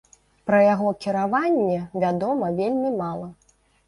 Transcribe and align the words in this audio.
Пра 0.49 0.59
яго 0.73 0.93
кіраванне 1.03 1.75
вядома 2.05 2.49
вельмі 2.61 2.89
мала. 3.03 3.29